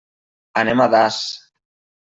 [0.61, 1.21] Anem a Das.